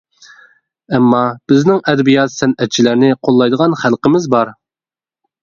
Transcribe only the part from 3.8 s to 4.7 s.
خەلقىمىز بار.